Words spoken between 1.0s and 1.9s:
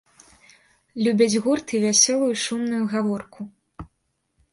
Любяць гурт і